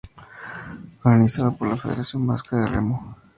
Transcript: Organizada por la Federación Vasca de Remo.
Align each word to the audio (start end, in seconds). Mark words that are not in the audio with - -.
Organizada 1.03 1.51
por 1.51 1.67
la 1.67 1.77
Federación 1.77 2.25
Vasca 2.25 2.57
de 2.57 2.65
Remo. 2.65 3.15